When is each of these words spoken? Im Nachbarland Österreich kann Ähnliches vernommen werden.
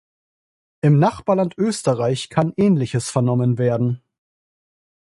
Im 0.81 0.97
Nachbarland 0.97 1.59
Österreich 1.59 2.29
kann 2.29 2.53
Ähnliches 2.57 3.11
vernommen 3.11 3.59
werden. 3.59 4.01